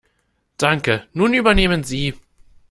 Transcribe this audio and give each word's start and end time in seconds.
Danke. 0.57 1.05
Nun 1.13 1.35
übernehmen 1.35 1.83
Sie. 1.83 2.15